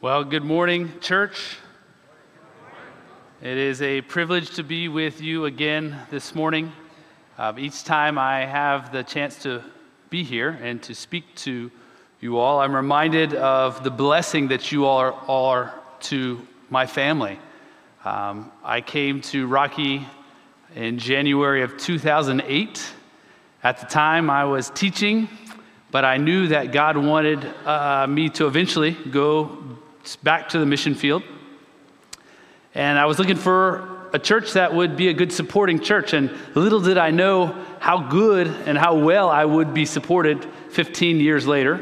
[0.00, 1.56] Well, good morning, church.
[3.42, 6.70] It is a privilege to be with you again this morning.
[7.36, 9.60] Uh, each time I have the chance to
[10.08, 11.72] be here and to speak to
[12.20, 17.40] you all, I'm reminded of the blessing that you all are, are to my family.
[18.04, 20.06] Um, I came to Rocky
[20.76, 22.92] in January of 2008.
[23.64, 25.28] At the time, I was teaching,
[25.90, 29.77] but I knew that God wanted uh, me to eventually go
[30.16, 31.22] back to the mission field.
[32.74, 36.12] And I was looking for a church that would be a good supporting church.
[36.12, 37.46] And little did I know
[37.80, 41.74] how good and how well I would be supported 15 years later.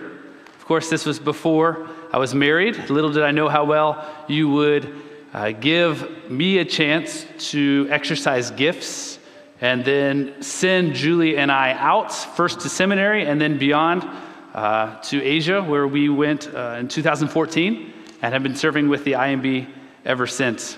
[0.58, 2.90] Of course, this was before I was married.
[2.90, 5.02] Little did I know how well you would
[5.32, 9.18] uh, give me a chance to exercise gifts
[9.60, 14.06] and then send Julie and I out, first to seminary and then beyond
[14.54, 19.12] uh, to Asia, where we went uh, in 2014 and have been serving with the
[19.12, 19.68] IMB
[20.04, 20.76] ever since.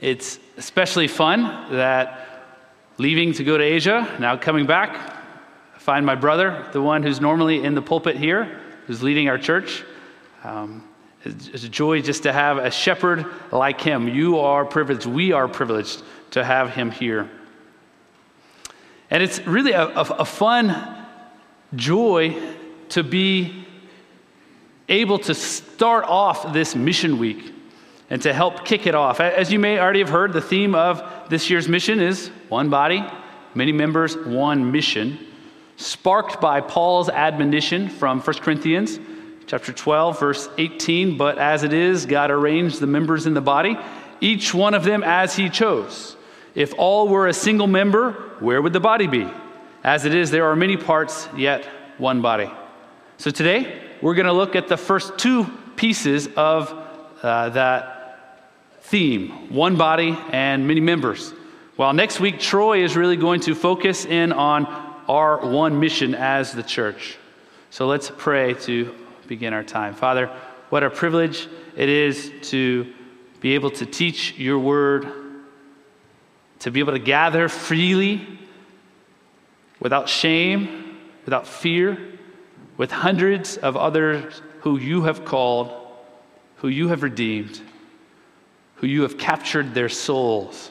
[0.00, 2.26] It's especially fun that
[2.98, 5.14] leaving to go to Asia, now coming back,
[5.74, 9.38] I find my brother, the one who's normally in the pulpit here, who's leading our
[9.38, 9.84] church.
[10.44, 10.86] Um,
[11.24, 14.08] it's a joy just to have a shepherd like him.
[14.08, 17.28] You are privileged, we are privileged to have him here.
[19.10, 21.06] And it's really a, a, a fun
[21.74, 22.36] joy
[22.90, 23.65] to be
[24.88, 27.52] able to start off this mission week
[28.10, 29.20] and to help kick it off.
[29.20, 33.04] As you may already have heard, the theme of this year's mission is one body,
[33.54, 35.18] many members, one mission,
[35.76, 38.98] sparked by Paul's admonition from 1 Corinthians
[39.46, 43.78] chapter 12 verse 18, but as it is God arranged the members in the body,
[44.20, 46.16] each one of them as he chose.
[46.54, 49.28] If all were a single member, where would the body be?
[49.84, 51.64] As it is there are many parts, yet
[51.98, 52.50] one body.
[53.18, 55.44] So today, we're going to look at the first two
[55.76, 56.72] pieces of
[57.22, 57.92] uh, that
[58.82, 61.32] theme one body and many members.
[61.76, 64.66] While next week, Troy is really going to focus in on
[65.08, 67.16] our one mission as the church.
[67.70, 68.94] So let's pray to
[69.26, 69.94] begin our time.
[69.94, 70.28] Father,
[70.70, 72.92] what a privilege it is to
[73.40, 75.12] be able to teach your word,
[76.60, 78.26] to be able to gather freely
[79.80, 81.98] without shame, without fear
[82.76, 85.72] with hundreds of others who you have called,
[86.56, 87.60] who you have redeemed,
[88.76, 90.70] who you have captured their souls,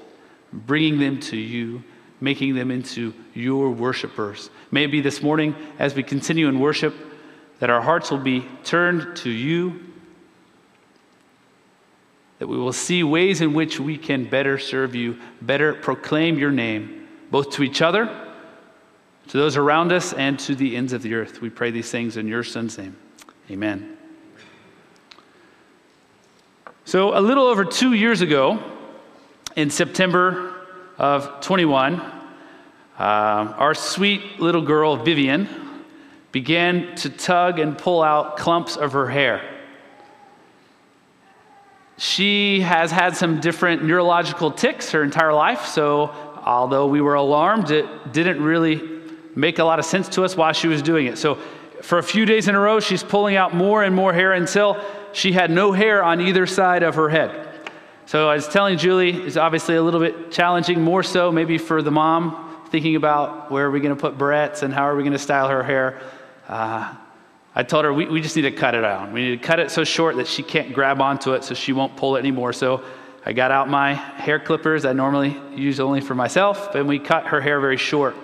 [0.51, 1.83] bringing them to you,
[2.21, 4.49] making them into your worshipers.
[4.71, 6.95] May it be this morning as we continue in worship
[7.59, 9.81] that our hearts will be turned to you,
[12.39, 16.51] that we will see ways in which we can better serve you, better proclaim your
[16.51, 18.24] name, both to each other
[19.27, 21.41] to those around us and to the ends of the earth.
[21.41, 22.95] We pray these things in your Son's name.
[23.49, 23.97] Amen.
[26.85, 28.61] So, a little over two years ago,
[29.55, 30.53] in September
[30.97, 32.01] of 21, uh,
[32.99, 35.49] our sweet little girl, Vivian,
[36.31, 39.41] began to tug and pull out clumps of her hair.
[41.97, 47.71] She has had some different neurological tics her entire life, so although we were alarmed,
[47.71, 48.94] it didn't really
[49.35, 51.17] make a lot of sense to us while she was doing it.
[51.17, 51.35] So
[51.81, 54.83] for a few days in a row, she's pulling out more and more hair until
[55.13, 57.47] she had no hair on either side of her head.
[58.05, 61.81] So I was telling Julie, it's obviously a little bit challenging, more so maybe for
[61.81, 65.03] the mom, thinking about where are we going to put barrettes and how are we
[65.03, 66.01] going to style her hair.
[66.47, 66.93] Uh,
[67.55, 69.11] I told her we, we just need to cut it out.
[69.11, 71.73] We need to cut it so short that she can't grab onto it so she
[71.73, 72.53] won't pull it anymore.
[72.53, 72.83] So
[73.25, 77.27] I got out my hair clippers I normally use only for myself, and we cut
[77.27, 78.15] her hair very short.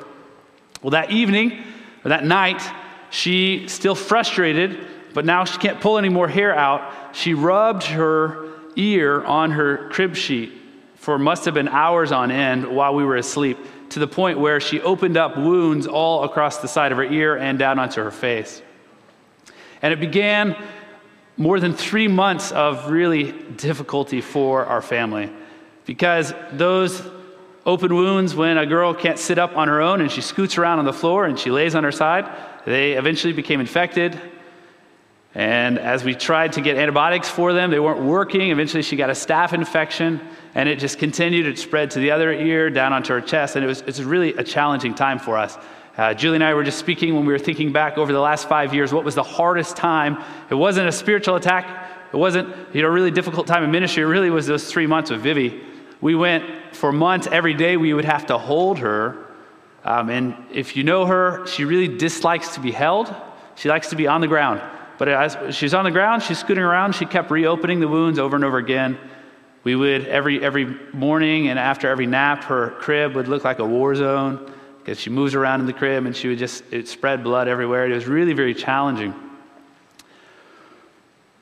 [0.81, 1.63] Well, that evening,
[2.03, 2.61] or that night,
[3.09, 8.47] she, still frustrated, but now she can't pull any more hair out, she rubbed her
[8.75, 10.53] ear on her crib sheet
[11.01, 13.57] for must have been hours on end while we were asleep,
[13.89, 17.35] to the point where she opened up wounds all across the side of her ear
[17.37, 18.61] and down onto her face.
[19.81, 20.55] And it began
[21.37, 25.31] more than three months of really difficulty for our family
[25.85, 27.01] because those
[27.65, 30.79] open wounds when a girl can't sit up on her own and she scoots around
[30.79, 32.29] on the floor and she lays on her side.
[32.65, 34.19] They eventually became infected.
[35.33, 38.49] And as we tried to get antibiotics for them, they weren't working.
[38.49, 40.19] Eventually, she got a staph infection,
[40.55, 41.47] and it just continued.
[41.47, 44.03] It spread to the other ear, down onto her chest, and it was, it was
[44.03, 45.57] really a challenging time for us.
[45.97, 48.49] Uh, Julie and I were just speaking when we were thinking back over the last
[48.49, 48.91] five years.
[48.91, 50.21] What was the hardest time?
[50.49, 52.09] It wasn't a spiritual attack.
[52.11, 54.03] It wasn't you know, a really difficult time in ministry.
[54.03, 55.61] It really was those three months with Vivi.
[56.01, 59.27] We went for months, every day we would have to hold her.
[59.83, 63.13] Um, and if you know her, she really dislikes to be held.
[63.55, 64.61] She likes to be on the ground.
[64.97, 68.35] But as she's on the ground, she's scooting around, she kept reopening the wounds over
[68.35, 68.97] and over again.
[69.63, 73.65] We would, every, every morning and after every nap, her crib would look like a
[73.65, 77.23] war zone because she moves around in the crib and she would just it spread
[77.23, 77.85] blood everywhere.
[77.85, 79.13] It was really very challenging.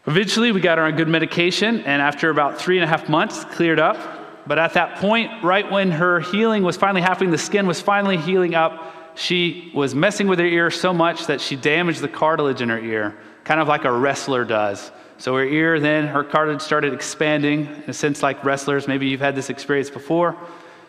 [0.06, 3.44] Eventually, we got her on good medication, and after about three and a half months,
[3.46, 4.19] cleared up.
[4.50, 8.18] But at that point, right when her healing was finally happening, the skin was finally
[8.18, 12.60] healing up, she was messing with her ear so much that she damaged the cartilage
[12.60, 14.92] in her ear, kind of like a wrestler does.
[15.20, 18.88] So her ear, then her cartilage started expanding, in a sense like wrestlers.
[18.88, 20.36] Maybe you've had this experience before.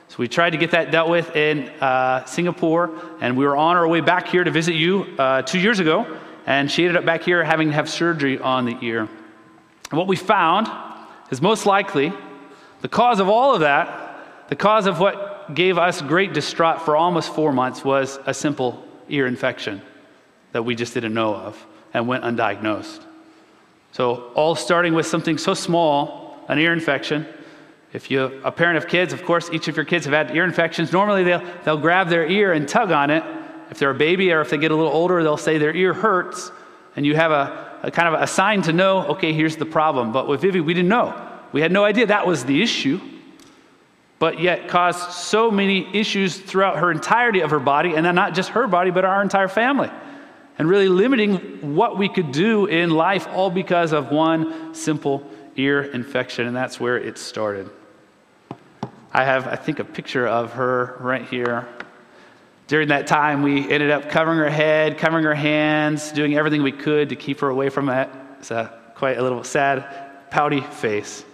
[0.08, 3.76] So we tried to get that dealt with in uh, Singapore, and we were on
[3.76, 7.04] our way back here to visit you uh, two years ago, and she ended up
[7.04, 9.00] back here having to have surgery on the ear.
[9.00, 10.66] And what we found
[11.30, 12.10] is most likely
[12.80, 16.96] the cause of all of that, the cause of what gave us great distraught for
[16.96, 19.82] almost four months, was a simple ear infection
[20.52, 23.00] that we just didn't know of and went undiagnosed.
[23.92, 27.26] So, all starting with something so small, an ear infection,
[27.92, 30.44] if you're a parent of kids, of course, each of your kids have had ear
[30.44, 30.92] infections.
[30.92, 33.24] Normally, they'll, they'll grab their ear and tug on it.
[33.70, 35.92] If they're a baby or if they get a little older, they'll say their ear
[35.92, 36.52] hurts.
[36.94, 40.12] And you have a, a kind of a sign to know, okay, here's the problem.
[40.12, 41.29] But with Vivi, we didn't know.
[41.52, 43.00] We had no idea that was the issue.
[44.20, 48.34] But yet caused so many issues throughout her entirety of her body, and then not
[48.34, 49.90] just her body, but our entire family.
[50.58, 55.26] And really limiting what we could do in life, all because of one simple
[55.56, 56.46] ear infection.
[56.46, 57.70] And that's where it started.
[59.10, 61.66] I have, I think, a picture of her right here.
[62.66, 66.72] During that time, we ended up covering her head, covering her hands, doing everything we
[66.72, 68.10] could to keep her away from it.
[68.38, 71.24] It's a, quite a little sad, pouty face.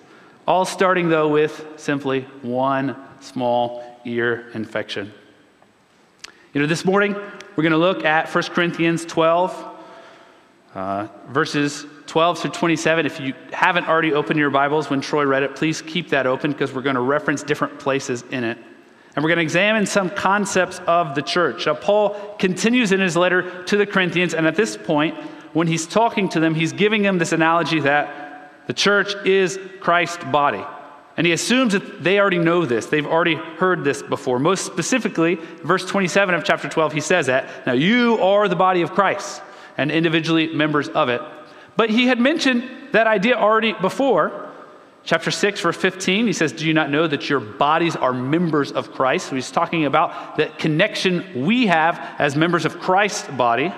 [0.47, 5.13] All starting, though, with simply one small ear infection.
[6.55, 9.77] You know, this morning, we're going to look at 1 Corinthians 12,
[10.75, 13.07] uh, verses 12 through 27.
[13.07, 16.53] If you haven't already opened your Bibles when Troy read it, please keep that open
[16.53, 18.57] because we're going to reference different places in it.
[19.17, 21.67] And we're going to examine some concepts of the church.
[21.67, 25.17] Now, Paul continues in his letter to the Corinthians, and at this point,
[25.55, 28.26] when he's talking to them, he's giving them this analogy that
[28.67, 30.65] the church is Christ's body.
[31.17, 32.87] And he assumes that they already know this.
[32.87, 34.39] They've already heard this before.
[34.39, 37.67] Most specifically, verse 27 of chapter 12, he says that.
[37.67, 39.41] Now, you are the body of Christ
[39.79, 41.23] and individually members of it.
[41.77, 44.43] But he had mentioned that idea already before.
[45.05, 48.73] Chapter 6, verse 15, he says, Do you not know that your bodies are members
[48.73, 49.29] of Christ?
[49.29, 53.73] So he's talking about the connection we have as members of Christ's body.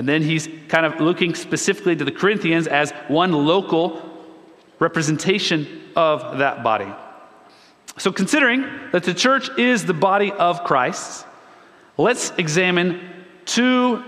[0.00, 4.00] And then he's kind of looking specifically to the Corinthians as one local
[4.78, 6.90] representation of that body.
[7.98, 11.26] So, considering that the church is the body of Christ,
[11.98, 12.98] let's examine
[13.44, 14.02] two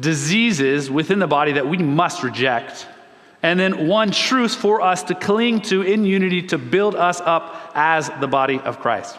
[0.00, 2.88] diseases within the body that we must reject,
[3.40, 7.70] and then one truth for us to cling to in unity to build us up
[7.76, 9.16] as the body of Christ.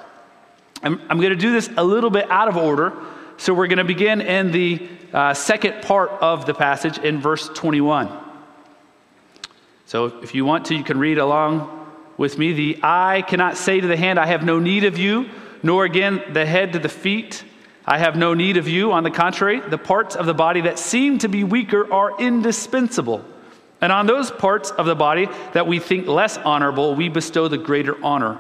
[0.84, 2.92] I'm, I'm going to do this a little bit out of order.
[3.40, 7.48] So we're going to begin in the uh, second part of the passage in verse
[7.50, 8.10] 21.
[9.86, 11.88] So if you want to, you can read along
[12.18, 12.54] with me.
[12.54, 15.30] The eye cannot say to the hand, I have no need of you,
[15.62, 17.44] nor again the head to the feet.
[17.86, 18.92] I have no need of you.
[18.92, 23.24] On the contrary, the parts of the body that seem to be weaker are indispensable.
[23.82, 27.60] And on those parts of the body that we think less honorable, we bestow the
[27.60, 28.40] greater honor.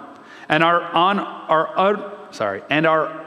[0.50, 3.27] And our, on, our uh, sorry, and our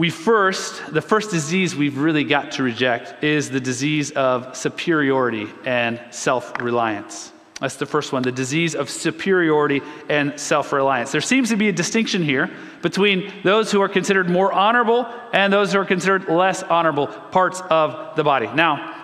[0.00, 5.46] We first, the first disease we've really got to reject is the disease of superiority
[5.66, 7.32] and self reliance.
[7.60, 11.12] That's the first one the disease of superiority and self reliance.
[11.12, 15.52] There seems to be a distinction here between those who are considered more honorable and
[15.52, 18.46] those who are considered less honorable parts of the body.
[18.46, 18.99] Now,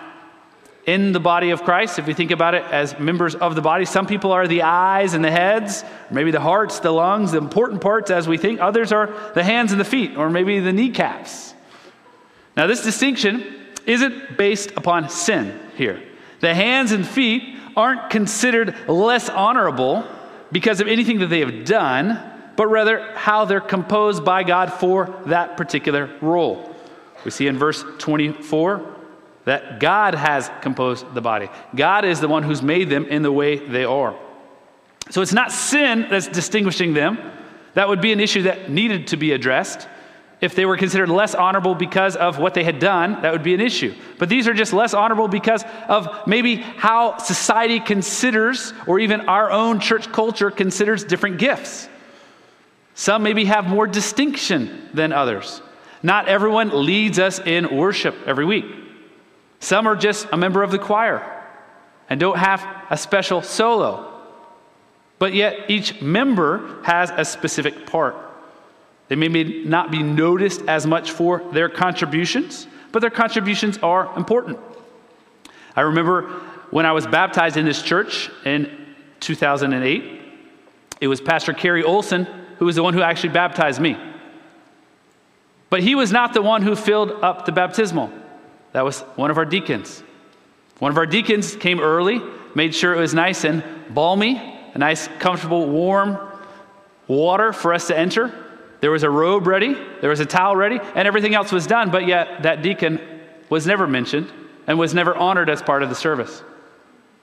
[0.87, 3.83] in the body of Christ, if we think about it as members of the body,
[3.83, 7.81] some people are the eyes and the heads, maybe the hearts, the lungs, the important
[7.81, 8.61] parts as we think.
[8.61, 11.53] Others are the hands and the feet, or maybe the kneecaps.
[12.55, 13.43] Now, this distinction
[13.85, 16.01] isn't based upon sin here.
[16.39, 20.05] The hands and feet aren't considered less honorable
[20.53, 22.17] because of anything that they have done,
[22.55, 26.73] but rather how they're composed by God for that particular role.
[27.25, 28.96] We see in verse 24
[29.47, 31.47] that God has composed the body.
[31.73, 34.13] God is the one who's made them in the way they are.
[35.09, 37.17] So it's not sin that's distinguishing them.
[37.73, 39.87] That would be an issue that needed to be addressed.
[40.41, 43.53] If they were considered less honorable because of what they had done, that would be
[43.53, 43.95] an issue.
[44.19, 49.49] But these are just less honorable because of maybe how society considers, or even our
[49.49, 51.87] own church culture considers different gifts.
[52.95, 55.61] Some maybe have more distinction than others.
[56.03, 58.65] Not everyone leads us in worship every week.
[59.67, 61.21] Some are just a member of the choir
[62.09, 64.13] and don't have a special solo.
[65.19, 68.15] But yet, each member has a specific part.
[69.09, 69.27] They may
[69.65, 74.57] not be noticed as much for their contributions, but their contributions are important.
[75.75, 76.29] I remember
[76.71, 80.21] when I was baptized in this church in 2008,
[81.01, 82.25] it was Pastor Kerry Olson
[82.59, 83.97] who was the one who actually baptized me.
[85.69, 88.13] But he was not the one who filled up the baptismal.
[88.73, 90.03] That was one of our deacons.
[90.79, 92.21] One of our deacons came early,
[92.53, 94.37] made sure it was nice and balmy,
[94.73, 96.17] a nice, comfortable, warm
[97.07, 98.33] water for us to enter.
[98.79, 101.89] There was a robe ready, there was a towel ready, and everything else was done,
[101.89, 102.99] but yet that deacon
[103.49, 104.31] was never mentioned
[104.67, 106.43] and was never honored as part of the service.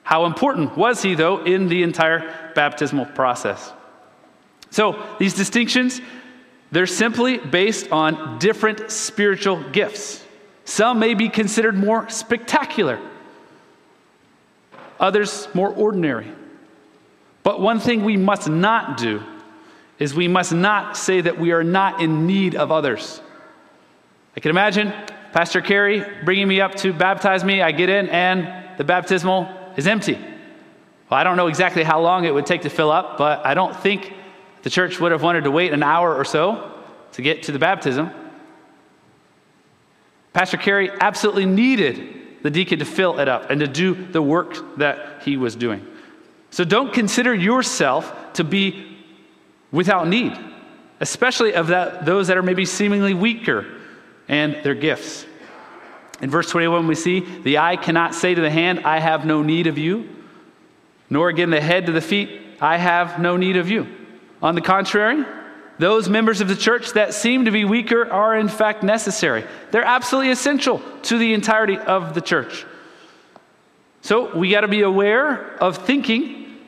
[0.02, 3.72] How important was he, though, in the entire baptismal process?
[4.70, 6.00] So, these distinctions,
[6.72, 10.23] they're simply based on different spiritual gifts.
[10.64, 12.98] Some may be considered more spectacular,
[14.98, 16.30] others more ordinary.
[17.42, 19.22] But one thing we must not do
[19.98, 23.20] is we must not say that we are not in need of others.
[24.36, 24.92] I can imagine
[25.32, 27.62] Pastor Kerry bringing me up to baptize me.
[27.62, 30.14] I get in and the baptismal is empty.
[30.14, 33.54] Well, I don't know exactly how long it would take to fill up, but I
[33.54, 34.12] don't think
[34.62, 36.72] the church would have wanted to wait an hour or so
[37.12, 38.10] to get to the baptism.
[40.34, 44.76] Pastor Kerry absolutely needed the deacon to fill it up and to do the work
[44.76, 45.86] that he was doing.
[46.50, 48.98] So don't consider yourself to be
[49.72, 50.38] without need,
[51.00, 53.64] especially of that, those that are maybe seemingly weaker
[54.28, 55.24] and their gifts.
[56.20, 59.42] In verse 21, we see, The eye cannot say to the hand, I have no
[59.42, 60.08] need of you,
[61.08, 63.86] nor again the head to the feet, I have no need of you.
[64.42, 65.24] On the contrary,
[65.78, 69.44] those members of the church that seem to be weaker are in fact necessary.
[69.70, 72.64] They're absolutely essential to the entirety of the church.
[74.02, 76.58] So we got to be aware of thinking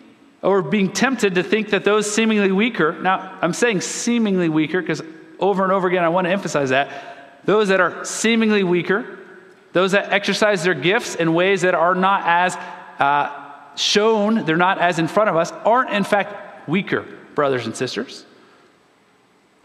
[0.43, 5.03] or being tempted to think that those seemingly weaker, now I'm saying seemingly weaker because
[5.39, 9.19] over and over again I want to emphasize that, those that are seemingly weaker,
[9.73, 12.57] those that exercise their gifts in ways that are not as
[12.99, 13.31] uh,
[13.77, 18.25] shown, they're not as in front of us, aren't in fact weaker, brothers and sisters.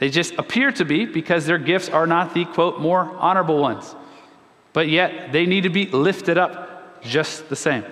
[0.02, 3.96] They just appear to be because their gifts are not the quote, more honorable ones.
[4.74, 7.86] But yet they need to be lifted up just the same.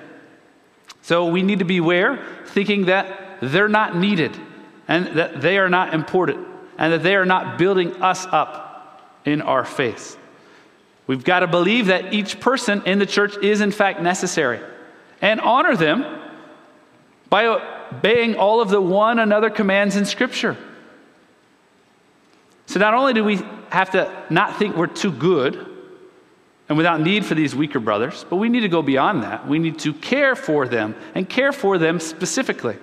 [1.04, 4.36] So we need to beware thinking that they're not needed
[4.88, 6.48] and that they are not important
[6.80, 10.18] and that they are not building us up in our faith.
[11.06, 14.62] We've got to believe that each person in the church is in fact necessary
[15.22, 16.04] and honor them
[17.30, 20.58] by obeying all of the one another commands in Scripture.
[22.70, 23.40] So not only do we
[23.72, 25.56] have to not think we're too good
[26.70, 29.48] and without need for these weaker brothers, but we need to go beyond that.
[29.48, 32.78] We need to care for them and care for them specifically.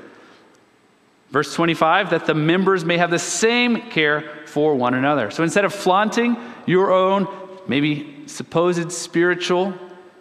[1.31, 5.31] Verse 25, that the members may have the same care for one another.
[5.31, 7.29] So instead of flaunting your own,
[7.69, 9.73] maybe supposed spiritual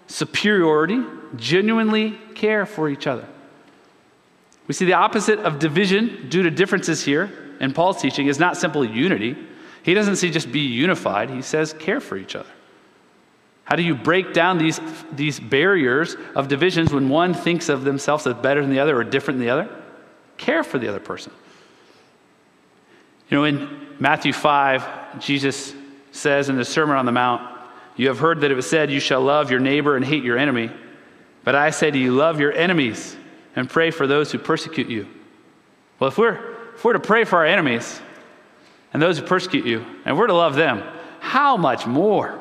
[0.05, 1.03] superiority,
[1.37, 3.27] genuinely care for each other.
[4.67, 8.57] We see the opposite of division due to differences here in Paul's teaching is not
[8.57, 9.35] simply unity.
[9.85, 12.49] He doesn't say just be unified, he says care for each other.
[13.65, 14.79] How do you break down these,
[15.11, 19.03] these barriers of divisions when one thinks of themselves as better than the other or
[19.03, 19.69] different than the other?
[20.37, 21.31] Care for the other person.
[23.29, 25.75] You know, in Matthew 5, Jesus
[26.11, 27.43] says in the Sermon on the Mount,
[27.95, 30.39] You have heard that it was said, You shall love your neighbor and hate your
[30.39, 30.71] enemy.
[31.43, 33.15] But I say to you, love your enemies
[33.55, 35.07] and pray for those who persecute you.
[35.99, 38.01] Well, if we're, if we're to pray for our enemies
[38.95, 40.81] and those who persecute you, and we're to love them,
[41.19, 42.39] how much more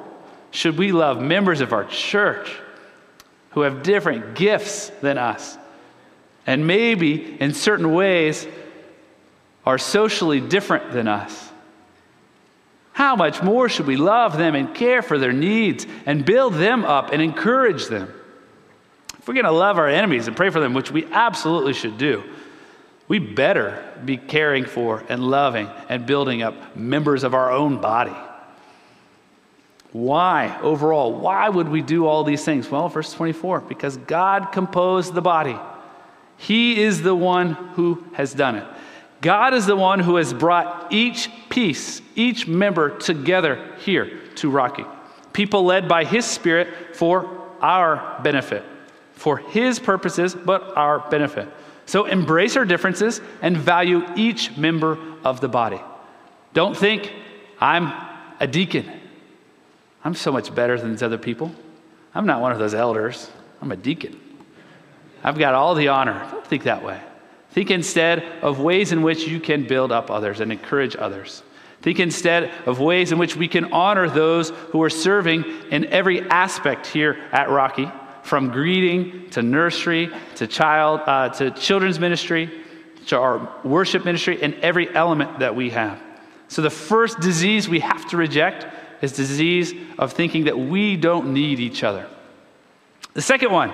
[0.52, 2.48] should we love members of our church
[3.50, 5.58] who have different gifts than us
[6.46, 8.46] and maybe in certain ways
[9.66, 11.50] are socially different than us?
[12.92, 16.84] How much more should we love them and care for their needs and build them
[16.84, 18.14] up and encourage them?
[19.18, 21.98] If we're going to love our enemies and pray for them, which we absolutely should
[21.98, 22.22] do,
[23.06, 28.14] we better be caring for and loving and building up members of our own body.
[29.92, 32.68] Why, overall, why would we do all these things?
[32.68, 35.56] Well, verse 24, because God composed the body.
[36.36, 38.66] He is the one who has done it.
[39.20, 44.84] God is the one who has brought each piece, each member together here to Rocky.
[45.32, 48.64] People led by His Spirit for our benefit,
[49.12, 51.48] for His purposes, but our benefit.
[51.86, 55.80] So embrace our differences and value each member of the body.
[56.52, 57.12] Don't think,
[57.60, 57.92] I'm
[58.40, 58.90] a deacon.
[60.04, 61.52] I'm so much better than these other people.
[62.14, 63.30] I'm not one of those elders.
[63.60, 64.20] I'm a deacon.
[65.22, 66.26] I've got all the honor.
[66.30, 67.00] Don't think that way.
[67.50, 71.42] Think instead of ways in which you can build up others and encourage others.
[71.82, 76.22] Think instead of ways in which we can honor those who are serving in every
[76.28, 77.90] aspect here at Rocky,
[78.24, 82.50] from greeting to nursery to child uh, to children's ministry
[83.06, 86.00] to our worship ministry and every element that we have.
[86.48, 88.66] So the first disease we have to reject
[89.02, 92.08] is disease of thinking that we don't need each other.
[93.12, 93.72] The second one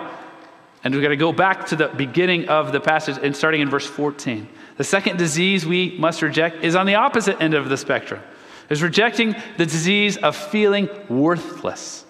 [0.83, 3.69] and we're going to go back to the beginning of the passage and starting in
[3.69, 4.49] verse 14.
[4.78, 8.23] The second disease we must reject is on the opposite end of the spectrum.
[8.71, 12.04] Is rejecting the disease of feeling worthless.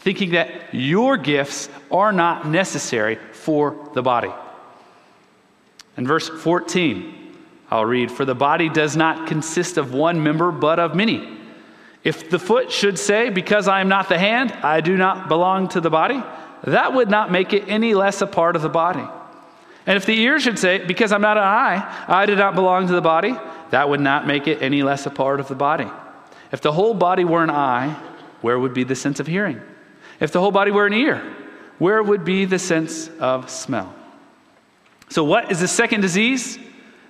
[0.00, 4.32] Thinking that your gifts are not necessary for the body.
[5.96, 7.36] In verse 14,
[7.70, 11.38] I'll read, For the body does not consist of one member, but of many.
[12.02, 15.68] If the foot should say, Because I am not the hand, I do not belong
[15.68, 16.22] to the body,
[16.64, 19.06] that would not make it any less a part of the body.
[19.86, 22.86] And if the ear should say, Because I'm not an eye, I do not belong
[22.86, 23.36] to the body,
[23.70, 25.88] that would not make it any less a part of the body.
[26.52, 27.90] If the whole body were an eye,
[28.40, 29.60] where would be the sense of hearing?
[30.20, 31.36] If the whole body were an ear,
[31.78, 33.94] where would be the sense of smell?
[35.08, 36.58] So, what is the second disease?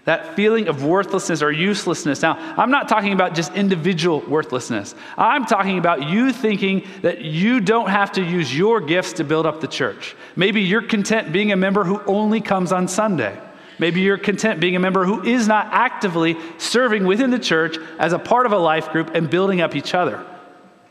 [0.05, 2.23] That feeling of worthlessness or uselessness.
[2.23, 4.95] Now, I'm not talking about just individual worthlessness.
[5.19, 9.45] I'm talking about you thinking that you don't have to use your gifts to build
[9.45, 10.17] up the church.
[10.37, 13.39] Maybe you're content being a member who only comes on Sunday.
[13.79, 18.13] Maybe you're content being a member who is not actively serving within the church as
[18.13, 20.25] a part of a life group and building up each other.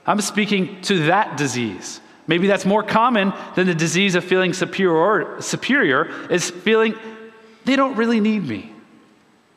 [0.06, 2.00] I'm speaking to that disease.
[2.30, 6.94] Maybe that's more common than the disease of feeling superior, superior is feeling
[7.66, 8.72] they don't really need me.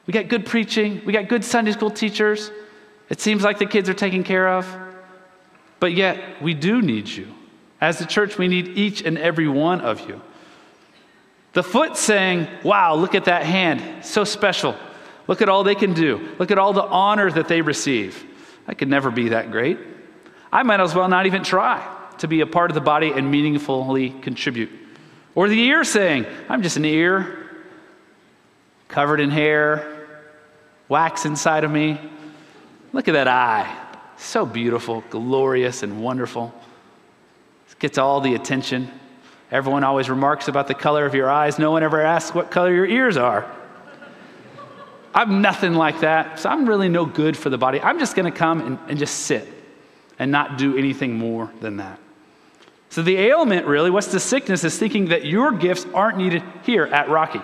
[0.07, 2.51] We got good preaching, we got good Sunday school teachers.
[3.11, 4.67] It seems like the kids are taken care of.
[5.81, 7.29] But yet, we do need you.
[7.79, 10.23] As the church, we need each and every one of you.
[11.53, 14.77] The foot saying, Wow, look at that hand, so special.
[15.29, 16.27] Look at all they can do.
[16.39, 18.25] Look at all the honor that they receive.
[18.67, 19.79] I could never be that great.
[20.51, 23.31] I might as well not even try to be a part of the body and
[23.31, 24.71] meaningfully contribute.
[25.35, 27.39] Or the ear saying, I'm just an ear
[28.89, 30.07] covered in hair,
[30.89, 31.99] wax inside of me.
[32.93, 33.79] Look at that eye.
[34.19, 36.55] So beautiful, glorious, and wonderful.
[37.71, 38.91] It gets all the attention.
[39.51, 41.59] Everyone always remarks about the color of your eyes.
[41.59, 43.51] No one ever asks what color your ears are.
[45.15, 47.81] I'm nothing like that, so I'm really no good for the body.
[47.81, 49.47] I'm just going to come and, and just sit
[50.19, 51.99] and not do anything more than that.
[52.91, 56.85] So, the ailment really, what's the sickness, is thinking that your gifts aren't needed here
[56.85, 57.41] at Rocky.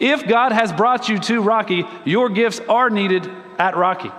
[0.00, 4.10] If God has brought you to Rocky, your gifts are needed at Rocky.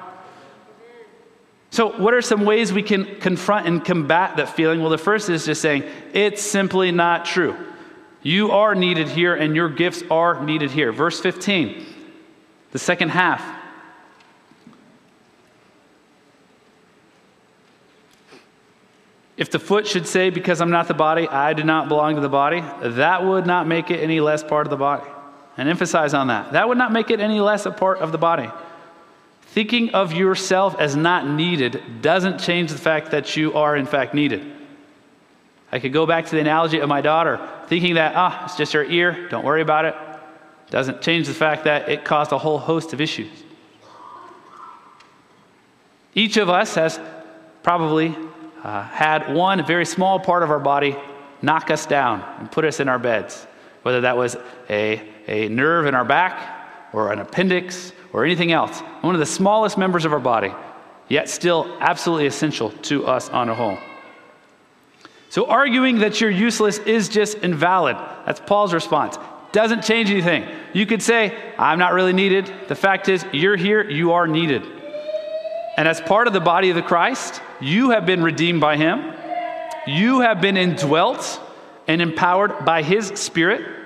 [1.71, 4.82] So, what are some ways we can confront and combat that feeling?
[4.82, 7.56] Well, the first is just saying, it's simply not true.
[8.21, 10.91] You are needed here, and your gifts are needed here.
[10.91, 11.86] Verse 15,
[12.71, 13.59] the second half.
[19.39, 22.21] If the foot should say, Because I'm not the body, I do not belong to
[22.21, 25.10] the body, that would not make it any less part of the body
[25.56, 26.52] and emphasize on that.
[26.52, 28.52] That would not make it any less a part of the body.
[29.41, 34.13] Thinking of yourself as not needed doesn't change the fact that you are, in fact,
[34.13, 34.45] needed.
[35.71, 38.73] I could go back to the analogy of my daughter, thinking that, ah, it's just
[38.73, 39.95] her ear, don't worry about it.
[40.69, 43.32] Doesn't change the fact that it caused a whole host of issues.
[46.13, 46.99] Each of us has
[47.63, 48.15] probably
[48.63, 50.95] uh, had one very small part of our body
[51.41, 53.48] knock us down and put us in our beds,
[53.84, 54.36] whether that was
[54.69, 58.80] a a nerve in our back or an appendix or anything else.
[59.02, 60.52] One of the smallest members of our body,
[61.08, 63.78] yet still absolutely essential to us on a whole.
[65.30, 67.95] So, arguing that you're useless is just invalid.
[68.26, 69.17] That's Paul's response.
[69.52, 70.48] Doesn't change anything.
[70.74, 72.52] You could say, I'm not really needed.
[72.67, 74.63] The fact is, you're here, you are needed.
[75.77, 79.13] And as part of the body of the Christ, you have been redeemed by him.
[79.88, 81.39] You have been indwelt
[81.88, 83.79] and empowered by his spirit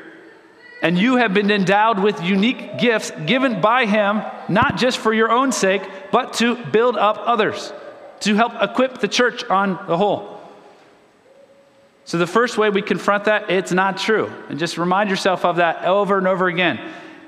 [0.83, 5.31] and you have been endowed with unique gifts given by Him, not just for your
[5.31, 7.71] own sake, but to build up others,
[8.19, 10.41] to help equip the church on the whole.
[12.03, 14.29] So, the first way we confront that, it's not true.
[14.49, 16.81] And just remind yourself of that over and over again.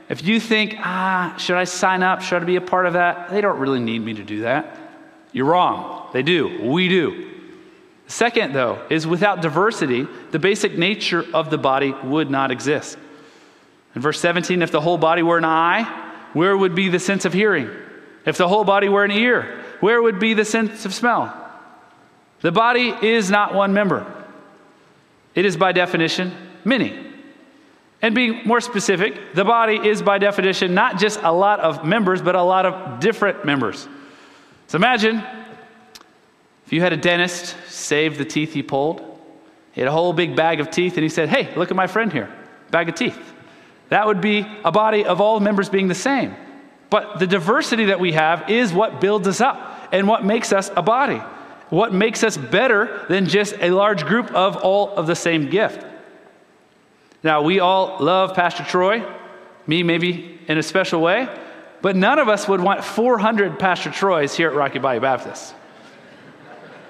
[0.08, 2.22] If you think, ah, should I sign up?
[2.22, 3.30] Should I be a part of that?
[3.30, 4.78] They don't really need me to do that.
[5.32, 6.10] You're wrong.
[6.14, 6.62] They do.
[6.64, 7.32] We do.
[8.08, 12.98] Second, though, is without diversity, the basic nature of the body would not exist.
[13.96, 15.84] In verse 17, if the whole body were an eye,
[16.34, 17.70] where would be the sense of hearing?
[18.26, 21.34] If the whole body were an ear, where would be the sense of smell?
[22.42, 24.06] The body is not one member,
[25.34, 27.05] it is by definition many.
[28.06, 32.22] And being more specific, the body is by definition not just a lot of members,
[32.22, 33.88] but a lot of different members.
[34.68, 35.24] So imagine
[36.68, 39.02] if you had a dentist save the teeth he pulled,
[39.72, 41.88] he had a whole big bag of teeth, and he said, Hey, look at my
[41.88, 42.32] friend here,
[42.70, 43.18] bag of teeth.
[43.90, 46.36] That would be a body of all members being the same.
[46.92, 50.70] But the diversity that we have is what builds us up and what makes us
[50.78, 51.18] a body.
[51.72, 55.84] What makes us better than just a large group of all of the same gift.
[57.26, 59.04] Now, we all love Pastor Troy,
[59.66, 61.28] me maybe in a special way,
[61.82, 65.56] but none of us would want 400 Pastor Troys here at Rocky Bayou Baptist.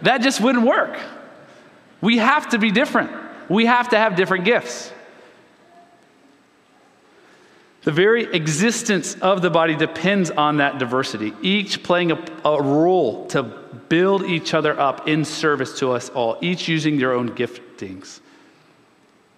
[0.02, 1.00] That just wouldn't work.
[2.02, 3.12] We have to be different.
[3.50, 4.92] We have to have different gifts.
[7.84, 13.26] The very existence of the body depends on that diversity, each playing a, a, role
[13.28, 18.20] to build each other up in service to us all, each using their own giftings.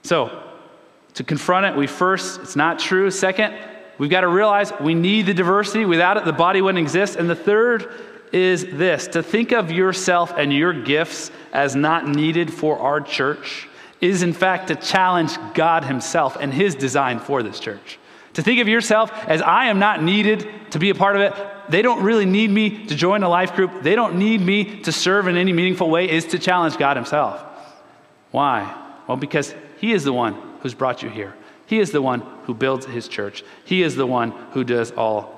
[0.01, 0.46] So,
[1.17, 3.09] to confront it, we first, it's not true.
[3.09, 3.55] Second,
[3.97, 5.83] we've got to realize we need the diversity.
[5.83, 7.15] Without it, the body wouldn't exist.
[7.15, 7.91] And the third
[8.31, 13.67] is this to think of yourself and your gifts as not needed for our church
[13.99, 17.97] is, in fact, to challenge God Himself and His design for this church.
[18.33, 21.33] To think of yourself as I am not needed to be a part of it.
[21.67, 23.81] They don't really need me to join a life group.
[23.81, 27.43] They don't need me to serve in any meaningful way, is to challenge God Himself.
[28.29, 28.83] Why?
[29.07, 31.35] Well, because He is the one who's brought you here.
[31.65, 33.43] He is the one who builds His church.
[33.65, 35.37] He is the one who does all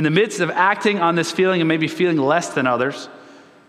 [0.00, 3.10] in the midst of acting on this feeling and maybe feeling less than others,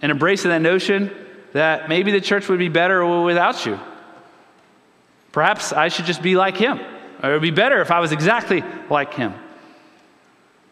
[0.01, 1.13] and embracing that notion
[1.51, 3.77] that maybe the church would be better without you.
[5.33, 6.79] Perhaps I should just be like him,
[7.21, 9.33] or it would be better if I was exactly like him.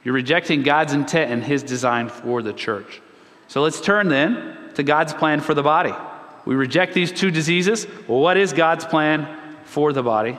[0.06, 3.02] You're rejecting God's intent and his design for the church.
[3.50, 5.94] So let's turn then to God's plan for the body.
[6.46, 7.86] We reject these two diseases.
[8.08, 9.28] Well, what is God's plan
[9.70, 10.38] for the body?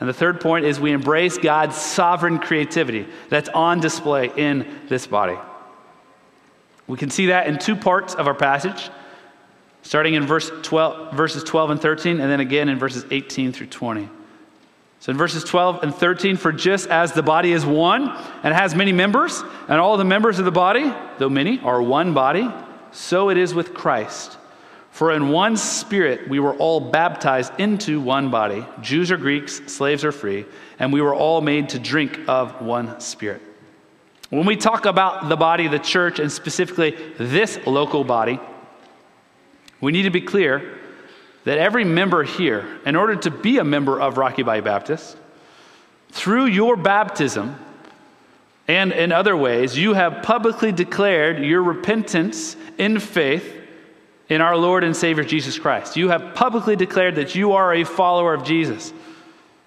[0.00, 5.06] And the third point is we embrace God's sovereign creativity that's on display in this
[5.06, 5.38] body.
[6.86, 8.90] We can see that in two parts of our passage,
[9.82, 13.68] starting in verse 12, verses 12 and 13, and then again in verses 18 through
[13.68, 14.08] 20.
[14.98, 18.08] So in verses 12 and 13, for just as the body is one
[18.42, 22.14] and has many members, and all the members of the body, though many, are one
[22.14, 22.50] body,
[22.90, 24.38] so it is with Christ.
[24.94, 30.04] For in one spirit we were all baptized into one body, Jews or Greeks, slaves
[30.04, 30.46] or free,
[30.78, 33.42] and we were all made to drink of one spirit.
[34.30, 38.38] When we talk about the body, the church, and specifically this local body,
[39.80, 40.78] we need to be clear
[41.42, 45.16] that every member here, in order to be a member of Rocky Bayou Baptist,
[46.12, 47.56] through your baptism
[48.68, 53.53] and in other ways, you have publicly declared your repentance in faith
[54.34, 55.96] in our Lord and Savior Jesus Christ.
[55.96, 58.92] You have publicly declared that you are a follower of Jesus.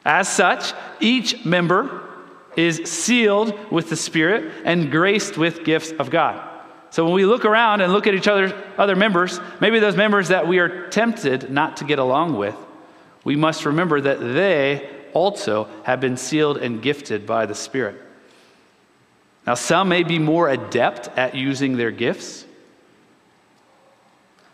[0.03, 2.03] As such, each member
[2.57, 6.43] is sealed with the Spirit and graced with gifts of God.
[6.89, 10.27] So when we look around and look at each other's other members, maybe those members
[10.27, 12.55] that we are tempted not to get along with,
[13.23, 17.95] we must remember that they also have been sealed and gifted by the Spirit.
[19.45, 22.43] Now, some may be more adept at using their gifts.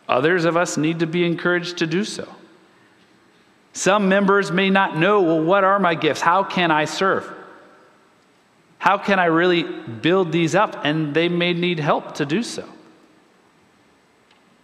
[0.08, 2.28] Others of us need to be encouraged to do so.
[3.74, 6.22] Some members may not know, well, what are my gifts?
[6.22, 7.32] How can I serve?
[8.78, 10.82] How can I really build these up?
[10.84, 12.68] And they may need help to do so.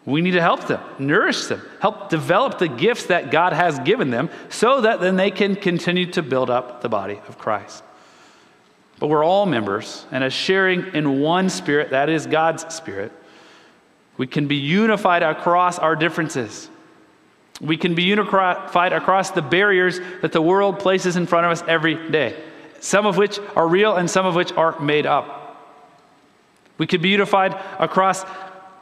[0.05, 4.09] We need to help them, nourish them, help develop the gifts that God has given
[4.09, 7.83] them so that then they can continue to build up the body of Christ.
[8.99, 13.11] But we're all members, and as sharing in one spirit, that is God's spirit,
[14.19, 16.69] we can be unified across our differences.
[17.61, 21.63] We can be unified across the barriers that the world places in front of us
[21.69, 22.35] every day,
[22.81, 25.57] some of which are real and some of which are made up.
[26.77, 28.25] We can be unified across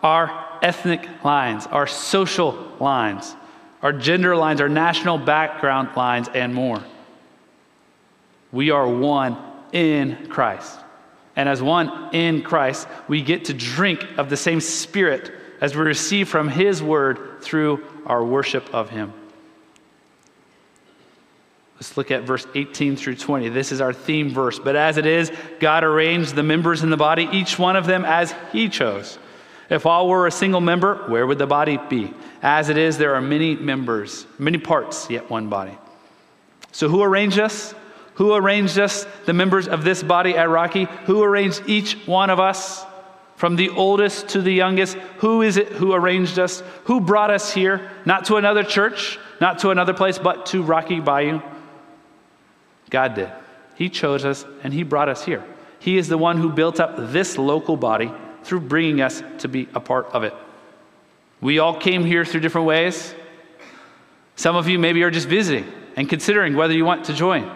[0.02, 3.36] our ethnic lines, our social lines,
[3.84, 6.84] our gender lines, our national background lines, and more.
[8.52, 9.38] We are one
[9.72, 10.80] in Christ.
[11.38, 15.84] And as one in Christ, we get to drink of the same Spirit as we
[15.84, 19.14] receive from His Word through our worship of Him.
[21.76, 23.50] Let's look at verse 18 through 20.
[23.50, 24.58] This is our theme verse.
[24.58, 28.04] But as it is, God arranged the members in the body, each one of them
[28.04, 29.20] as He chose.
[29.70, 32.12] If all were a single member, where would the body be?
[32.42, 35.78] As it is, there are many members, many parts, yet one body.
[36.72, 37.76] So, who arranged us?
[38.18, 40.86] Who arranged us, the members of this body at Rocky?
[41.06, 42.84] Who arranged each one of us?
[43.36, 46.64] From the oldest to the youngest, who is it who arranged us?
[46.86, 47.92] Who brought us here?
[48.06, 51.42] Not to another church, not to another place, but to Rocky Bayou.
[52.90, 53.32] God did.
[53.76, 55.44] He chose us and He brought us here.
[55.78, 58.12] He is the one who built up this local body
[58.44, 60.34] through bringing us to be a part of it.
[61.40, 63.14] We all came here through different ways.
[64.36, 67.56] Some of you maybe are just visiting and considering whether you want to join.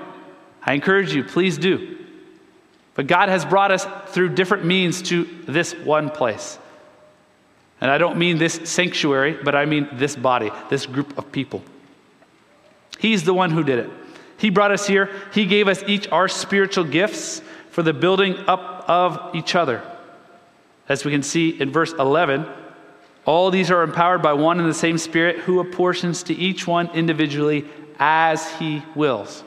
[0.63, 1.97] I encourage you, please do.
[2.93, 6.59] But God has brought us through different means to this one place.
[7.79, 11.63] And I don't mean this sanctuary, but I mean this body, this group of people.
[12.99, 13.89] He's the one who did it.
[14.37, 15.09] He brought us here.
[15.33, 19.81] He gave us each our spiritual gifts for the building up of each other.
[20.87, 22.45] As we can see in verse 11,
[23.25, 26.89] all these are empowered by one and the same Spirit who apportions to each one
[26.91, 27.65] individually
[27.97, 29.43] as he wills.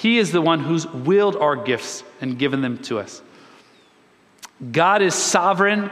[0.00, 3.20] He is the one who's willed our gifts and given them to us.
[4.72, 5.90] God is sovereign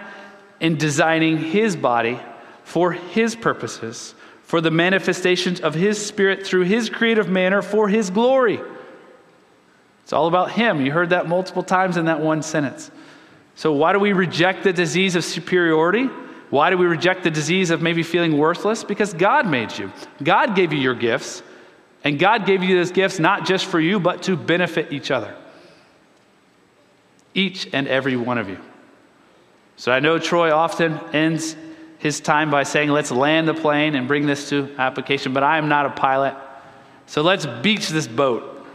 [0.61, 2.18] in designing his body
[2.64, 8.09] for his purposes, for the manifestations of his spirit through his creative manner for his
[8.09, 8.59] glory.
[10.05, 10.81] It's all about him.
[10.81, 12.90] You heard that multiple times in that one sentence.
[13.57, 16.09] So, why do we reject the disease of superiority?
[16.49, 18.85] Why do we reject the disease of maybe feeling worthless?
[18.85, 19.92] Because God made you.
[20.23, 21.42] God gave you your gifts.
[22.09, 25.37] And God gave you these gifts not just for you, but to benefit each other.
[27.35, 28.57] Each and every one of you.
[29.77, 31.55] So I know Troy often ends
[31.99, 35.59] his time by saying, let's land the plane and bring this to application, but I
[35.59, 36.35] am not a pilot.
[37.05, 38.66] So let's beach this boat.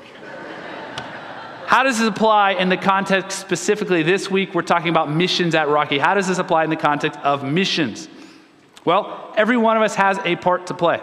[1.66, 4.54] How does this apply in the context specifically this week?
[4.54, 5.98] We're talking about missions at Rocky.
[5.98, 8.08] How does this apply in the context of missions?
[8.86, 11.02] Well, every one of us has a part to play.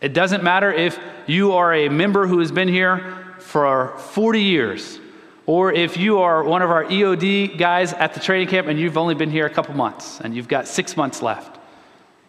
[0.00, 4.98] It doesn't matter if you are a member who has been here for 40 years,
[5.46, 8.96] or if you are one of our EOD guys at the training camp and you've
[8.96, 11.58] only been here a couple months and you've got six months left.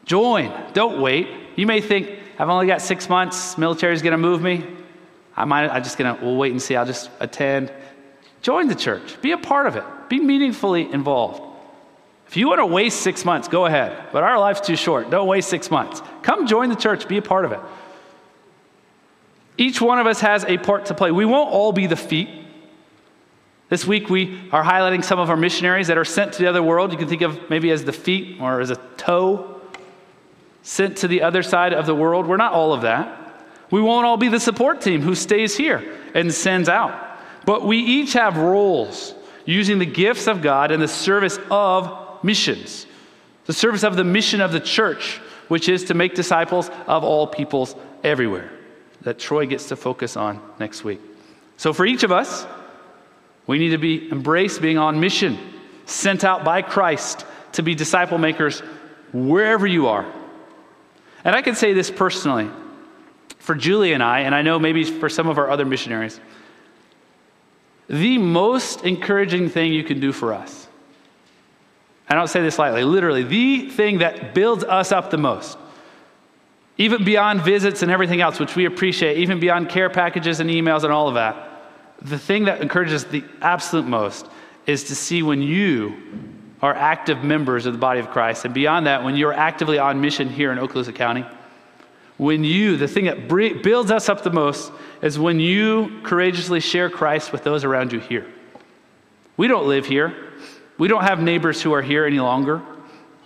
[0.05, 0.53] Join.
[0.73, 1.27] Don't wait.
[1.55, 4.65] You may think, I've only got six months, military's gonna move me.
[5.35, 7.71] I might, I'm just gonna, we'll wait and see, I'll just attend.
[8.41, 9.19] Join the church.
[9.21, 9.83] Be a part of it.
[10.09, 11.41] Be meaningfully involved.
[12.35, 14.09] If you want to waste six months, go ahead.
[14.11, 15.09] But our life's too short.
[15.09, 16.01] Don't waste six months.
[16.21, 17.61] Come join the church, be a part of it.
[19.57, 21.11] Each one of us has a part to play.
[21.11, 22.27] We won't all be the feet.
[23.69, 26.61] This week, we are highlighting some of our missionaries that are sent to the other
[26.61, 26.91] world.
[26.91, 29.61] You can think of maybe as the feet or as a toe
[30.61, 32.27] sent to the other side of the world.
[32.27, 33.47] We're not all of that.
[33.71, 37.17] We won't all be the support team who stays here and sends out.
[37.45, 42.87] But we each have roles using the gifts of God in the service of missions,
[43.45, 47.27] the service of the mission of the church, which is to make disciples of all
[47.27, 48.51] peoples everywhere,
[49.01, 50.99] that Troy gets to focus on next week.
[51.57, 52.45] So, for each of us,
[53.47, 55.37] we need to be embrace being on mission,
[55.85, 58.61] sent out by Christ to be disciple makers
[59.13, 60.05] wherever you are.
[61.23, 62.49] And I can say this personally
[63.37, 66.19] for Julie and I, and I know maybe for some of our other missionaries,
[67.87, 70.64] the most encouraging thing you can do for us
[72.07, 75.57] I don't say this lightly, literally, the thing that builds us up the most,
[76.77, 80.83] even beyond visits and everything else, which we appreciate, even beyond care packages and emails
[80.83, 81.63] and all of that,
[82.01, 84.27] the thing that encourages the absolute most
[84.67, 85.95] is to see when you
[86.61, 88.45] are active members of the body of Christ.
[88.45, 91.25] And beyond that, when you're actively on mission here in Okaloosa County,
[92.17, 96.89] when you, the thing that builds us up the most is when you courageously share
[96.89, 98.25] Christ with those around you here.
[99.37, 100.15] We don't live here.
[100.77, 102.61] We don't have neighbors who are here any longer.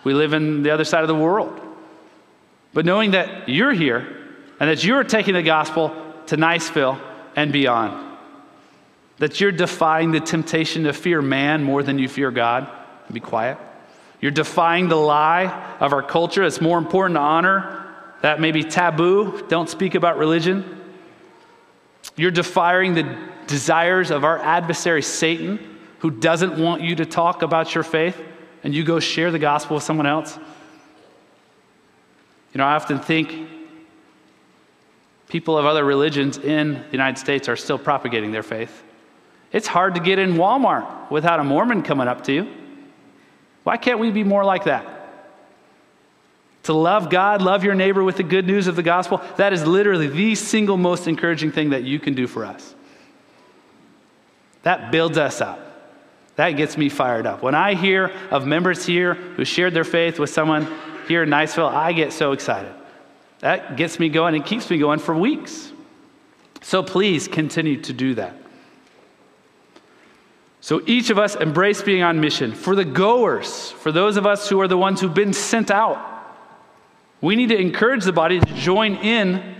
[0.03, 1.59] We live in the other side of the world.
[2.73, 4.27] But knowing that you're here
[4.59, 5.89] and that you're taking the gospel
[6.27, 6.99] to Niceville
[7.35, 8.17] and beyond,
[9.17, 12.69] that you're defying the temptation to fear man more than you fear God,
[13.11, 13.57] be quiet.
[14.21, 16.43] You're defying the lie of our culture.
[16.43, 17.85] It's more important to honor
[18.21, 19.43] that may be taboo.
[19.47, 20.79] Don't speak about religion.
[22.15, 27.75] You're defying the desires of our adversary, Satan who doesn't want you to talk about
[27.75, 28.19] your faith
[28.63, 30.37] and you go share the gospel with someone else?
[32.53, 33.47] You know, I often think
[35.27, 38.83] people of other religions in the United States are still propagating their faith.
[39.51, 42.47] It's hard to get in Walmart without a Mormon coming up to you.
[43.63, 44.95] Why can't we be more like that?
[46.63, 49.65] To love God, love your neighbor with the good news of the gospel, that is
[49.65, 52.75] literally the single most encouraging thing that you can do for us.
[54.63, 55.68] That builds us up.
[56.39, 57.43] That gets me fired up.
[57.43, 60.73] When I hear of members here who shared their faith with someone
[61.05, 62.71] here in Niceville, I get so excited.
[63.39, 65.73] That gets me going and keeps me going for weeks.
[66.61, 68.37] So please continue to do that.
[70.61, 72.53] So each of us embrace being on mission.
[72.53, 75.99] For the goers, for those of us who are the ones who've been sent out,
[77.19, 79.57] we need to encourage the body to join in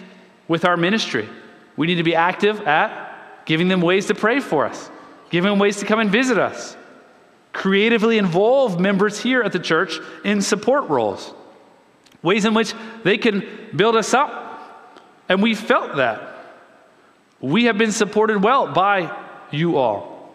[0.48, 1.28] with our ministry.
[1.76, 4.90] We need to be active at giving them ways to pray for us,
[5.30, 6.76] giving them ways to come and visit us,
[7.54, 11.34] creatively involve members here at the church in support roles,
[12.22, 14.46] ways in which they can build us up.
[15.28, 16.26] And we felt that.
[17.40, 19.16] We have been supported well by
[19.52, 20.34] you all,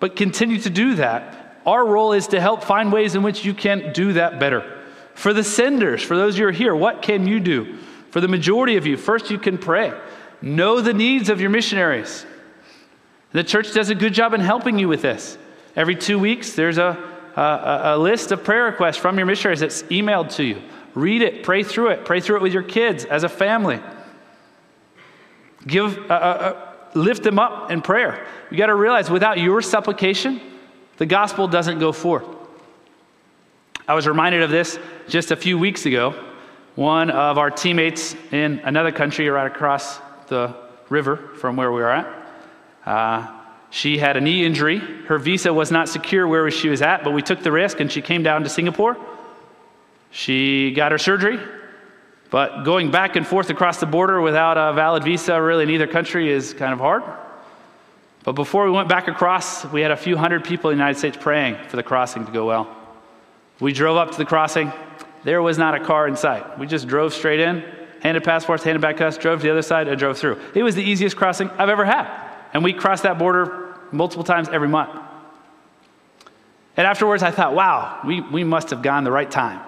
[0.00, 1.60] but continue to do that.
[1.64, 4.80] Our role is to help find ways in which you can do that better.
[5.14, 7.78] For the senders, for those who are here, what can you do?
[8.10, 9.92] For the majority of you, first you can pray.
[10.42, 12.26] Know the needs of your missionaries.
[13.32, 15.38] The church does a good job in helping you with this.
[15.74, 16.98] Every two weeks, there's a,
[17.36, 20.62] a, a list of prayer requests from your missionaries that's emailed to you.
[20.94, 23.80] Read it, pray through it, pray through it with your kids as a family.
[25.66, 28.26] Give, uh, uh, uh lift them up in prayer.
[28.50, 30.40] You got to realize without your supplication,
[30.98, 32.26] the gospel doesn't go forth.
[33.88, 36.10] I was reminded of this just a few weeks ago.
[36.74, 40.54] One of our teammates in another country right across the
[40.88, 42.21] river from where we are at,
[42.86, 43.26] uh,
[43.70, 44.78] she had a knee injury.
[44.78, 47.90] Her visa was not secure where she was at, but we took the risk and
[47.90, 48.96] she came down to Singapore.
[50.10, 51.40] She got her surgery,
[52.30, 55.86] but going back and forth across the border without a valid visa, really, in either
[55.86, 57.02] country is kind of hard.
[58.24, 60.98] But before we went back across, we had a few hundred people in the United
[60.98, 62.76] States praying for the crossing to go well.
[63.58, 64.70] We drove up to the crossing.
[65.24, 66.58] There was not a car in sight.
[66.58, 67.64] We just drove straight in,
[68.02, 70.38] handed passports, handed back us, drove to the other side, and drove through.
[70.54, 72.31] It was the easiest crossing I've ever had.
[72.52, 74.98] And we crossed that border multiple times every month.
[76.76, 79.60] And afterwards, I thought, wow, we, we must have gone the right time.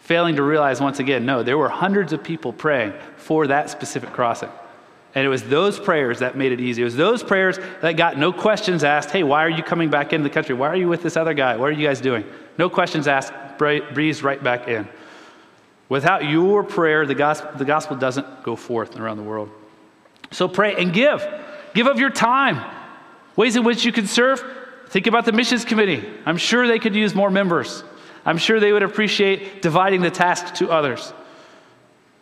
[0.00, 4.12] Failing to realize once again, no, there were hundreds of people praying for that specific
[4.12, 4.50] crossing.
[5.14, 6.82] And it was those prayers that made it easy.
[6.82, 9.10] It was those prayers that got no questions asked.
[9.10, 10.54] Hey, why are you coming back into the country?
[10.54, 11.56] Why are you with this other guy?
[11.56, 12.24] What are you guys doing?
[12.58, 13.32] No questions asked.
[13.58, 14.88] Breeze right back in.
[15.88, 19.50] Without your prayer, the gospel, the gospel doesn't go forth around the world.
[20.32, 21.24] So pray and give.
[21.74, 22.64] Give of your time.
[23.36, 24.42] Ways in which you can serve.
[24.88, 26.08] Think about the missions committee.
[26.24, 27.82] I'm sure they could use more members.
[28.24, 31.12] I'm sure they would appreciate dividing the task to others.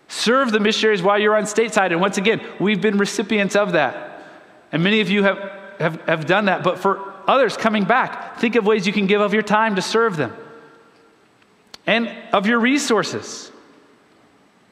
[0.08, 1.92] Serve the missionaries while you're on stateside.
[1.92, 4.24] And once again, we've been recipients of that.
[4.72, 5.38] And many of you have,
[5.78, 6.62] have, have done that.
[6.62, 9.82] But for others coming back, think of ways you can give of your time to
[9.82, 10.34] serve them
[11.86, 13.50] and of your resources.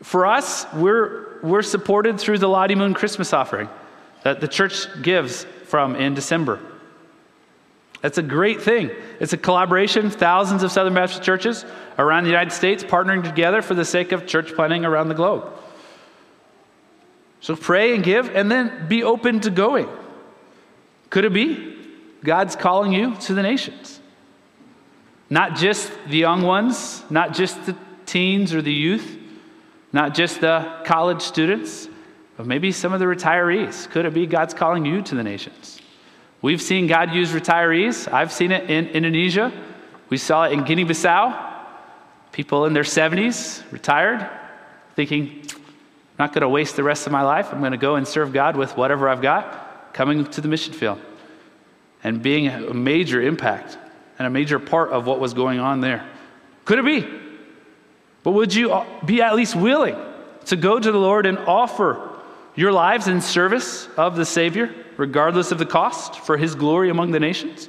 [0.03, 3.69] For us, we're, we're supported through the Lottie Moon Christmas offering
[4.23, 6.61] that the church gives from in December.
[8.03, 8.91] That's a great thing.
[9.19, 11.65] It's a collaboration, thousands of Southern Baptist churches
[11.99, 15.51] around the United States partnering together for the sake of church planting around the globe.
[17.41, 19.89] So pray and give, and then be open to going.
[21.11, 21.77] Could it be
[22.23, 24.01] God's calling you to the nations?
[25.29, 29.19] Not just the young ones, not just the teens or the youth,
[29.93, 31.89] not just the college students,
[32.41, 33.87] but maybe some of the retirees.
[33.91, 35.79] Could it be God's calling you to the nations?
[36.41, 38.11] We've seen God use retirees.
[38.11, 39.53] I've seen it in Indonesia.
[40.09, 41.39] We saw it in Guinea Bissau.
[42.33, 44.27] People in their 70s, retired,
[44.97, 45.61] thinking, I'm
[46.19, 47.53] not going to waste the rest of my life.
[47.53, 50.73] I'm going to go and serve God with whatever I've got, coming to the mission
[50.73, 50.99] field
[52.03, 53.77] and being a major impact
[54.19, 56.09] and a major part of what was going on there.
[56.65, 57.07] Could it be?
[58.23, 59.97] But would you be at least willing
[60.47, 62.10] to go to the Lord and offer
[62.55, 67.11] your lives in service of the Savior, regardless of the cost, for his glory among
[67.11, 67.69] the nations?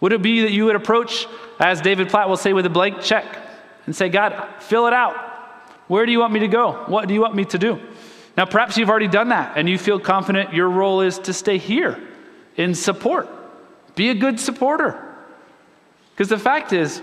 [0.00, 1.26] Would it be that you would approach,
[1.60, 3.24] as David Platt will say, with a blank check
[3.86, 5.16] and say, God, fill it out.
[5.88, 6.84] Where do you want me to go?
[6.86, 7.80] What do you want me to do?
[8.36, 11.58] Now, perhaps you've already done that and you feel confident your role is to stay
[11.58, 12.00] here
[12.56, 13.28] in support.
[13.94, 15.00] Be a good supporter.
[16.14, 17.02] Because the fact is,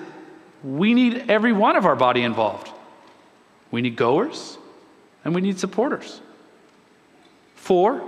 [0.63, 2.69] we need every one of our body involved.
[3.71, 4.57] We need goers
[5.23, 6.21] and we need supporters.
[7.59, 8.01] Four,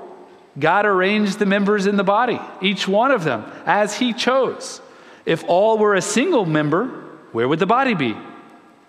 [0.57, 4.81] God arranged the members in the body, each one of them, as He chose.
[5.25, 6.87] If all were a single member,
[7.31, 8.17] where would the body be?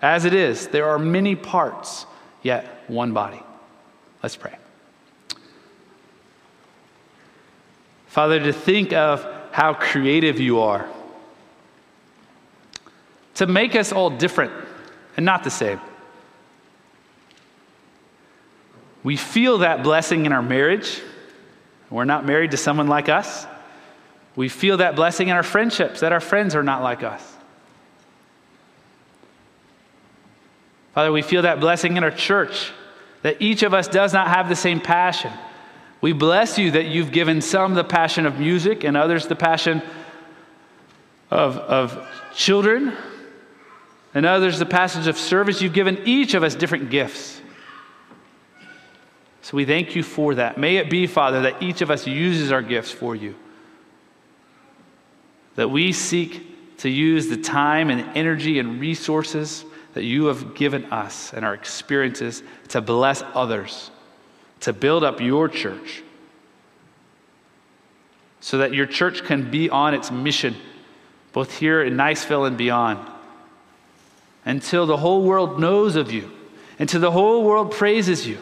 [0.00, 2.06] As it is, there are many parts,
[2.42, 3.42] yet one body.
[4.22, 4.56] Let's pray.
[8.06, 10.88] Father, to think of how creative you are,
[13.34, 14.52] to make us all different
[15.16, 15.80] and not the same.
[19.03, 21.00] We feel that blessing in our marriage.
[21.90, 23.46] We're not married to someone like us.
[24.34, 27.28] We feel that blessing in our friendships, that our friends are not like us.
[30.94, 32.70] Father, we feel that blessing in our church,
[33.22, 35.32] that each of us does not have the same passion.
[36.00, 39.82] We bless you that you've given some the passion of music and others the passion
[41.30, 42.94] of, of children
[44.14, 45.62] and others the passage of service.
[45.62, 47.41] You've given each of us different gifts.
[49.43, 50.57] So we thank you for that.
[50.57, 53.34] May it be, Father, that each of us uses our gifts for you.
[55.57, 59.64] That we seek to use the time and energy and resources
[59.95, 63.90] that you have given us and our experiences to bless others,
[64.61, 66.03] to build up your church,
[68.40, 70.57] so that your church can be on its mission,
[71.32, 72.99] both here in Niceville and beyond,
[74.45, 76.30] until the whole world knows of you,
[76.78, 78.38] until the whole world praises you,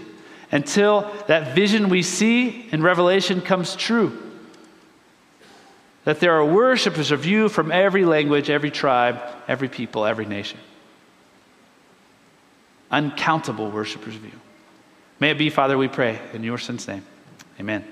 [0.53, 4.21] until that vision we see in Revelation comes true.
[6.05, 10.59] That there are worshipers of you from every language, every tribe, every people, every nation
[12.91, 14.33] uncountable worshipers of you.
[15.19, 17.05] May it be, Father, we pray, in your son's name.
[17.59, 17.85] Amen.